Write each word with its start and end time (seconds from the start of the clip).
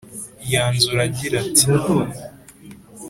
yanzura 0.51 0.99
agira 1.07 1.35
ati: 1.43 1.65